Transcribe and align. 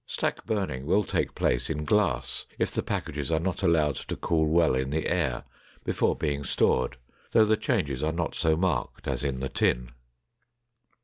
Stack 0.07 0.47
burning 0.47 0.87
will 0.87 1.03
take 1.03 1.35
place 1.35 1.69
in 1.69 1.85
glass 1.85 2.47
if 2.57 2.71
the 2.71 2.81
packages 2.81 3.31
are 3.31 3.39
not 3.39 3.61
allowed 3.61 3.97
to 3.97 4.15
cool 4.15 4.47
well 4.47 4.73
in 4.73 4.89
the 4.89 5.05
air 5.07 5.43
before 5.83 6.15
being 6.15 6.43
stored, 6.43 6.97
though 7.33 7.45
the 7.45 7.55
changes 7.55 8.01
are 8.01 8.11
not 8.11 8.33
so 8.33 8.57
marked 8.57 9.07
as 9.07 9.23
in 9.23 9.41
the 9.41 9.49
tin. 9.49 9.91